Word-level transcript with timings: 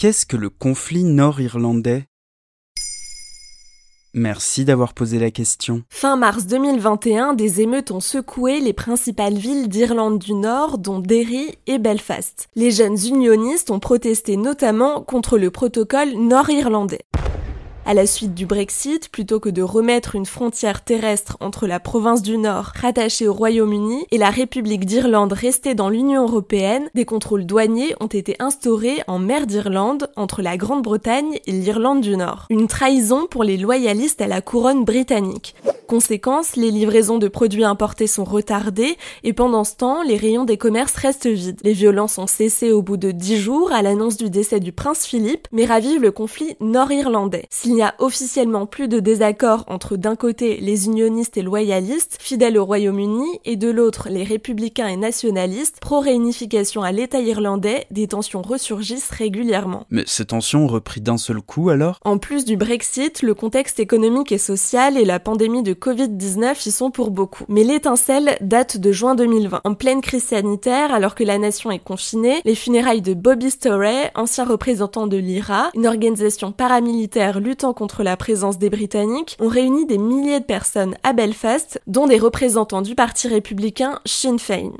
Qu'est-ce 0.00 0.26
que 0.26 0.36
le 0.36 0.48
conflit 0.48 1.02
nord-irlandais? 1.02 2.04
Merci 4.14 4.64
d'avoir 4.64 4.94
posé 4.94 5.18
la 5.18 5.32
question. 5.32 5.82
Fin 5.88 6.14
mars 6.14 6.46
2021, 6.46 7.34
des 7.34 7.62
émeutes 7.62 7.90
ont 7.90 7.98
secoué 7.98 8.60
les 8.60 8.72
principales 8.72 9.34
villes 9.34 9.68
d'Irlande 9.68 10.20
du 10.20 10.34
Nord, 10.34 10.78
dont 10.78 11.00
Derry 11.00 11.58
et 11.66 11.78
Belfast. 11.78 12.46
Les 12.54 12.70
jeunes 12.70 12.96
unionistes 13.08 13.72
ont 13.72 13.80
protesté 13.80 14.36
notamment 14.36 15.02
contre 15.02 15.36
le 15.36 15.50
protocole 15.50 16.12
nord-irlandais. 16.12 17.04
À 17.88 17.94
la 17.94 18.06
suite 18.06 18.34
du 18.34 18.44
Brexit, 18.44 19.08
plutôt 19.08 19.40
que 19.40 19.48
de 19.48 19.62
remettre 19.62 20.14
une 20.14 20.26
frontière 20.26 20.84
terrestre 20.84 21.38
entre 21.40 21.66
la 21.66 21.80
province 21.80 22.20
du 22.20 22.36
Nord, 22.36 22.72
rattachée 22.74 23.26
au 23.26 23.32
Royaume-Uni, 23.32 24.04
et 24.10 24.18
la 24.18 24.28
République 24.28 24.84
d'Irlande 24.84 25.32
restée 25.32 25.74
dans 25.74 25.88
l'Union 25.88 26.24
européenne, 26.24 26.90
des 26.94 27.06
contrôles 27.06 27.46
douaniers 27.46 27.94
ont 27.98 28.06
été 28.08 28.36
instaurés 28.40 29.02
en 29.06 29.18
mer 29.18 29.46
d'Irlande 29.46 30.10
entre 30.16 30.42
la 30.42 30.58
Grande-Bretagne 30.58 31.38
et 31.46 31.52
l'Irlande 31.52 32.02
du 32.02 32.14
Nord. 32.14 32.44
Une 32.50 32.66
trahison 32.66 33.26
pour 33.26 33.42
les 33.42 33.56
loyalistes 33.56 34.20
à 34.20 34.26
la 34.26 34.42
couronne 34.42 34.84
britannique. 34.84 35.54
Conséquence, 35.88 36.56
les 36.56 36.70
livraisons 36.70 37.16
de 37.16 37.28
produits 37.28 37.64
importés 37.64 38.06
sont 38.06 38.24
retardées 38.24 38.98
et 39.24 39.32
pendant 39.32 39.64
ce 39.64 39.74
temps, 39.74 40.02
les 40.02 40.18
rayons 40.18 40.44
des 40.44 40.58
commerces 40.58 40.94
restent 40.96 41.26
vides. 41.26 41.60
Les 41.64 41.72
violences 41.72 42.18
ont 42.18 42.26
cessé 42.26 42.72
au 42.72 42.82
bout 42.82 42.98
de 42.98 43.10
dix 43.10 43.38
jours 43.38 43.72
à 43.72 43.80
l'annonce 43.80 44.18
du 44.18 44.28
décès 44.28 44.60
du 44.60 44.70
prince 44.70 45.06
Philippe, 45.06 45.48
mais 45.50 45.64
ravivent 45.64 46.02
le 46.02 46.12
conflit 46.12 46.56
nord-irlandais. 46.60 47.46
S'il 47.48 47.74
n'y 47.74 47.80
a 47.80 47.94
officiellement 48.00 48.66
plus 48.66 48.86
de 48.86 49.00
désaccord 49.00 49.64
entre 49.66 49.96
d'un 49.96 50.14
côté 50.14 50.58
les 50.60 50.84
unionistes 50.88 51.38
et 51.38 51.42
loyalistes, 51.42 52.18
fidèles 52.20 52.58
au 52.58 52.66
Royaume-Uni, 52.66 53.40
et 53.46 53.56
de 53.56 53.70
l'autre 53.70 54.08
les 54.10 54.24
républicains 54.24 54.88
et 54.88 54.98
nationalistes, 54.98 55.78
pro-réunification 55.80 56.82
à 56.82 56.92
l'État 56.92 57.20
irlandais, 57.20 57.86
des 57.90 58.08
tensions 58.08 58.42
ressurgissent 58.42 59.08
régulièrement. 59.08 59.86
Mais 59.88 60.04
ces 60.06 60.26
tensions 60.26 60.64
ont 60.64 60.68
repris 60.68 61.00
d'un 61.00 61.16
seul 61.16 61.40
coup 61.40 61.70
alors? 61.70 61.98
En 62.04 62.18
plus 62.18 62.44
du 62.44 62.58
Brexit, 62.58 63.22
le 63.22 63.32
contexte 63.32 63.80
économique 63.80 64.32
et 64.32 64.38
social 64.38 64.98
et 64.98 65.06
la 65.06 65.18
pandémie 65.18 65.62
de 65.62 65.77
Covid-19 65.78 66.68
y 66.68 66.70
sont 66.70 66.90
pour 66.90 67.10
beaucoup. 67.10 67.44
Mais 67.48 67.64
l'étincelle 67.64 68.36
date 68.40 68.76
de 68.76 68.92
juin 68.92 69.14
2020. 69.14 69.60
En 69.64 69.74
pleine 69.74 70.00
crise 70.00 70.24
sanitaire, 70.24 70.92
alors 70.92 71.14
que 71.14 71.24
la 71.24 71.38
nation 71.38 71.70
est 71.70 71.78
confinée, 71.78 72.40
les 72.44 72.54
funérailles 72.54 73.02
de 73.02 73.14
Bobby 73.14 73.50
Storey, 73.50 74.10
ancien 74.14 74.44
représentant 74.44 75.06
de 75.06 75.16
l'IRA, 75.16 75.70
une 75.74 75.86
organisation 75.86 76.52
paramilitaire 76.52 77.40
luttant 77.40 77.72
contre 77.72 78.02
la 78.02 78.16
présence 78.16 78.58
des 78.58 78.70
Britanniques, 78.70 79.36
ont 79.40 79.48
réuni 79.48 79.86
des 79.86 79.98
milliers 79.98 80.40
de 80.40 80.44
personnes 80.44 80.96
à 81.02 81.12
Belfast, 81.12 81.80
dont 81.86 82.06
des 82.06 82.18
représentants 82.18 82.82
du 82.82 82.94
parti 82.94 83.28
républicain 83.28 84.00
Sinn 84.04 84.38
Féin. 84.38 84.72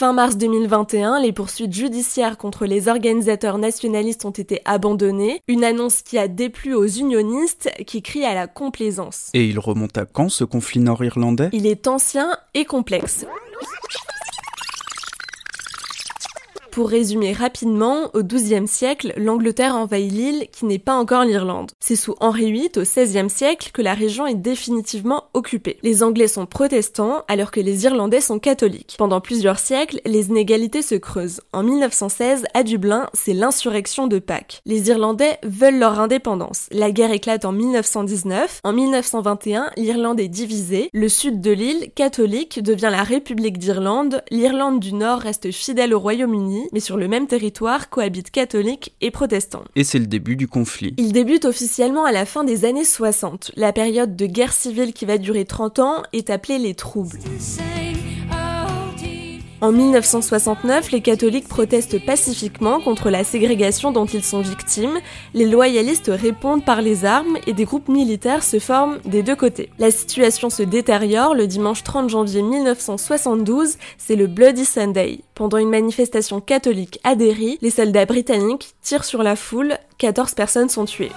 Fin 0.00 0.14
mars 0.14 0.38
2021, 0.38 1.20
les 1.20 1.30
poursuites 1.30 1.74
judiciaires 1.74 2.38
contre 2.38 2.64
les 2.64 2.88
organisateurs 2.88 3.58
nationalistes 3.58 4.24
ont 4.24 4.30
été 4.30 4.62
abandonnées, 4.64 5.42
une 5.46 5.62
annonce 5.62 6.00
qui 6.00 6.16
a 6.16 6.26
déplu 6.26 6.72
aux 6.72 6.86
unionistes 6.86 7.70
qui 7.86 8.00
crient 8.00 8.24
à 8.24 8.32
la 8.32 8.46
complaisance. 8.46 9.28
Et 9.34 9.44
il 9.44 9.58
remonte 9.58 9.98
à 9.98 10.06
quand 10.06 10.30
ce 10.30 10.44
conflit 10.44 10.80
nord-irlandais? 10.80 11.50
Il 11.52 11.66
est 11.66 11.86
ancien 11.86 12.30
et 12.54 12.64
complexe. 12.64 13.26
Pour 16.80 16.88
résumer 16.88 17.34
rapidement, 17.34 18.08
au 18.14 18.22
XIIe 18.22 18.66
siècle, 18.66 19.12
l'Angleterre 19.18 19.76
envahit 19.76 20.10
l'île 20.10 20.46
qui 20.50 20.64
n'est 20.64 20.78
pas 20.78 20.94
encore 20.94 21.24
l'Irlande. 21.24 21.72
C'est 21.78 21.94
sous 21.94 22.14
Henri 22.20 22.52
VIII 22.52 22.70
au 22.78 22.80
XVIe 22.80 23.28
siècle 23.28 23.68
que 23.74 23.82
la 23.82 23.92
région 23.92 24.26
est 24.26 24.34
définitivement 24.34 25.24
occupée. 25.34 25.76
Les 25.82 26.02
Anglais 26.02 26.26
sont 26.26 26.46
protestants 26.46 27.22
alors 27.28 27.50
que 27.50 27.60
les 27.60 27.84
Irlandais 27.84 28.22
sont 28.22 28.38
catholiques. 28.38 28.94
Pendant 28.96 29.20
plusieurs 29.20 29.58
siècles, 29.58 30.00
les 30.06 30.28
inégalités 30.28 30.80
se 30.80 30.94
creusent. 30.94 31.42
En 31.52 31.62
1916, 31.64 32.46
à 32.54 32.62
Dublin, 32.62 33.10
c'est 33.12 33.34
l'insurrection 33.34 34.06
de 34.06 34.18
Pâques. 34.18 34.62
Les 34.64 34.88
Irlandais 34.88 35.36
veulent 35.42 35.78
leur 35.78 36.00
indépendance. 36.00 36.66
La 36.72 36.92
guerre 36.92 37.12
éclate 37.12 37.44
en 37.44 37.52
1919. 37.52 38.60
En 38.64 38.72
1921, 38.72 39.70
l'Irlande 39.76 40.18
est 40.18 40.28
divisée. 40.28 40.88
Le 40.94 41.10
sud 41.10 41.42
de 41.42 41.50
l'île, 41.50 41.90
catholique, 41.94 42.62
devient 42.62 42.88
la 42.90 43.02
République 43.02 43.58
d'Irlande. 43.58 44.22
L'Irlande 44.30 44.80
du 44.80 44.94
Nord 44.94 45.18
reste 45.18 45.50
fidèle 45.52 45.92
au 45.92 46.00
Royaume-Uni 46.00 46.68
mais 46.72 46.80
sur 46.80 46.96
le 46.96 47.08
même 47.08 47.26
territoire 47.26 47.88
cohabitent 47.90 48.30
catholiques 48.30 48.94
et 49.00 49.10
protestants. 49.10 49.64
Et 49.76 49.84
c'est 49.84 49.98
le 49.98 50.06
début 50.06 50.36
du 50.36 50.48
conflit. 50.48 50.94
Il 50.96 51.12
débute 51.12 51.44
officiellement 51.44 52.04
à 52.04 52.12
la 52.12 52.26
fin 52.26 52.44
des 52.44 52.64
années 52.64 52.84
60. 52.84 53.52
La 53.56 53.72
période 53.72 54.16
de 54.16 54.26
guerre 54.26 54.52
civile 54.52 54.92
qui 54.92 55.04
va 55.04 55.18
durer 55.18 55.44
30 55.44 55.78
ans 55.78 56.02
est 56.12 56.30
appelée 56.30 56.58
les 56.58 56.74
troubles. 56.74 57.18
En 59.62 59.72
1969, 59.72 60.90
les 60.90 61.02
catholiques 61.02 61.46
protestent 61.46 62.02
pacifiquement 62.02 62.80
contre 62.80 63.10
la 63.10 63.24
ségrégation 63.24 63.92
dont 63.92 64.06
ils 64.06 64.24
sont 64.24 64.40
victimes, 64.40 64.98
les 65.34 65.44
loyalistes 65.44 66.10
répondent 66.12 66.64
par 66.64 66.80
les 66.80 67.04
armes 67.04 67.36
et 67.46 67.52
des 67.52 67.66
groupes 67.66 67.88
militaires 67.88 68.42
se 68.42 68.58
forment 68.58 69.00
des 69.04 69.22
deux 69.22 69.36
côtés. 69.36 69.68
La 69.78 69.90
situation 69.90 70.48
se 70.48 70.62
détériore 70.62 71.34
le 71.34 71.46
dimanche 71.46 71.84
30 71.84 72.08
janvier 72.08 72.40
1972, 72.40 73.76
c'est 73.98 74.16
le 74.16 74.28
Bloody 74.28 74.64
Sunday. 74.64 75.20
Pendant 75.34 75.58
une 75.58 75.68
manifestation 75.68 76.40
catholique 76.40 76.98
à 77.04 77.14
Derry, 77.14 77.58
les 77.60 77.70
soldats 77.70 78.06
britanniques 78.06 78.74
tirent 78.80 79.04
sur 79.04 79.22
la 79.22 79.36
foule, 79.36 79.74
14 79.98 80.32
personnes 80.32 80.70
sont 80.70 80.86
tuées. 80.86 81.12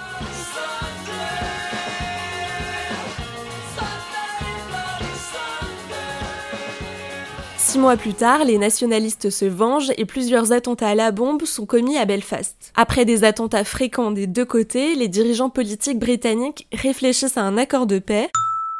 Six 7.74 7.80
mois 7.80 7.96
plus 7.96 8.14
tard, 8.14 8.44
les 8.44 8.56
nationalistes 8.56 9.30
se 9.30 9.46
vengent 9.46 9.90
et 9.98 10.04
plusieurs 10.04 10.52
attentats 10.52 10.90
à 10.90 10.94
la 10.94 11.10
bombe 11.10 11.44
sont 11.44 11.66
commis 11.66 11.98
à 11.98 12.04
Belfast. 12.04 12.70
Après 12.76 13.04
des 13.04 13.24
attentats 13.24 13.64
fréquents 13.64 14.12
des 14.12 14.28
deux 14.28 14.44
côtés, 14.44 14.94
les 14.94 15.08
dirigeants 15.08 15.50
politiques 15.50 15.98
britanniques 15.98 16.68
réfléchissent 16.72 17.36
à 17.36 17.42
un 17.42 17.58
accord 17.58 17.88
de 17.88 17.98
paix. 17.98 18.30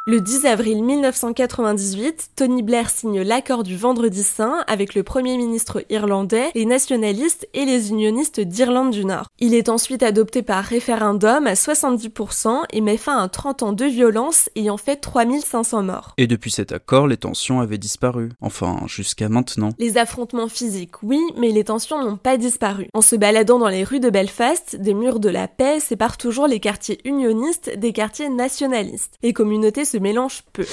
Le 0.07 0.21
10 0.21 0.45
avril 0.45 0.85
1998, 0.85 2.33
Tony 2.37 2.63
Blair 2.63 2.91
signe 2.91 3.23
l'accord 3.23 3.63
du 3.63 3.75
Vendredi 3.75 4.23
Saint 4.23 4.63
avec 4.67 4.95
le 4.95 5.03
Premier 5.03 5.39
ministre 5.39 5.83
irlandais, 5.89 6.51
les 6.55 6.67
nationalistes 6.67 7.49
et 7.55 7.65
les 7.65 7.89
unionistes 7.89 8.39
d'Irlande 8.39 8.91
du 8.91 9.07
Nord. 9.07 9.29
Il 9.39 9.55
est 9.55 9.71
ensuite 9.71 10.03
adopté 10.03 10.43
par 10.43 10.63
référendum 10.63 11.47
à 11.47 11.55
70% 11.55 12.65
et 12.71 12.83
met 12.83 12.99
fin 12.99 13.17
à 13.17 13.29
30 13.31 13.63
ans 13.63 13.73
de 13.73 13.87
violence 13.87 14.51
ayant 14.57 14.77
fait 14.77 14.97
3500 14.97 15.85
morts. 15.85 16.13
Et 16.19 16.27
depuis 16.27 16.51
cet 16.51 16.73
accord, 16.73 17.07
les 17.07 17.17
tensions 17.17 17.61
avaient 17.61 17.79
disparu. 17.79 18.29
Enfin, 18.43 18.81
jusqu'à 18.85 19.31
maintenant. 19.31 19.71
Les 19.79 19.97
affrontements 19.97 20.49
physiques, 20.49 21.03
oui, 21.03 21.23
mais 21.39 21.49
les 21.49 21.65
tensions 21.65 22.05
n'ont 22.05 22.19
pas 22.19 22.37
disparu. 22.37 22.89
En 22.93 23.01
se 23.01 23.17
baladant 23.17 23.59
dans 23.59 23.69
les 23.69 23.85
rues 23.85 24.01
de 24.01 24.11
Belfast, 24.11 24.77
des 24.77 24.93
murs 24.93 25.19
de 25.19 25.31
la 25.31 25.49
paix 25.49 25.81
séparent 25.81 26.19
toujours 26.19 26.47
les 26.47 26.61
quartiers 26.61 27.01
unionistes 27.07 27.79
des 27.79 27.95
quartiers 27.95 28.29
nationalistes. 28.29 29.15
Les 29.23 29.33
communautés 29.33 29.87
se 29.95 29.99
mélange 29.99 30.43
peu. 30.53 30.67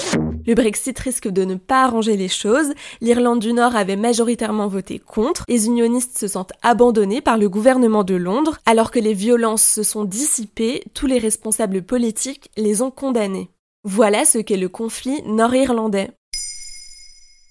Le 0.48 0.56
Brexit 0.56 0.98
risque 0.98 1.28
de 1.28 1.44
ne 1.44 1.54
pas 1.54 1.84
arranger 1.84 2.18
les 2.18 2.28
choses. 2.28 2.74
L'Irlande 3.02 3.40
du 3.40 3.54
Nord 3.54 3.76
avait 3.76 3.96
majoritairement 3.96 4.68
voté 4.68 4.98
contre. 4.98 5.44
Les 5.48 5.68
unionistes 5.68 6.18
se 6.18 6.28
sentent 6.28 6.54
abandonnés 6.64 7.22
par 7.22 7.38
le 7.38 7.48
gouvernement 7.48 8.04
de 8.04 8.16
Londres. 8.16 8.58
Alors 8.66 8.90
que 8.90 9.00
les 9.00 9.14
violences 9.14 9.64
se 9.64 9.84
sont 9.84 10.06
dissipées, 10.06 10.84
tous 10.96 11.06
les 11.06 11.20
responsables 11.20 11.84
politiques 11.84 12.50
les 12.58 12.82
ont 12.82 12.90
condamnés. 12.90 13.52
Voilà 13.84 14.26
ce 14.26 14.40
qu'est 14.40 14.58
le 14.58 14.70
conflit 14.70 15.22
nord-irlandais. 15.28 16.10